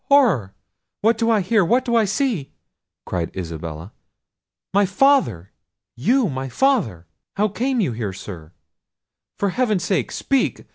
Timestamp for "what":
1.01-1.15, 1.63-1.85